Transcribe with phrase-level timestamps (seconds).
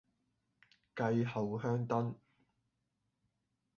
[0.95, 2.15] 繼後香燈